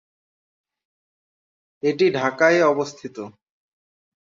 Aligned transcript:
এটি 1.83 2.05
ঢাকায় 2.13 2.59
অবস্থিত। 2.63 3.15